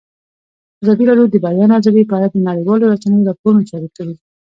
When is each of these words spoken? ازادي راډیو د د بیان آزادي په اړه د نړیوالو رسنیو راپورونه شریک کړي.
ازادي 0.81 1.03
راډیو 1.09 1.27
د 1.29 1.33
د 1.33 1.37
بیان 1.45 1.69
آزادي 1.79 2.03
په 2.09 2.13
اړه 2.17 2.27
د 2.31 2.35
نړیوالو 2.49 2.91
رسنیو 2.93 3.27
راپورونه 3.29 3.67
شریک 3.71 3.91
کړي. 3.97 4.15